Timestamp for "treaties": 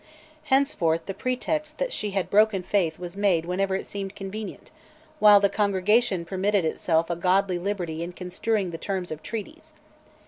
9.21-9.73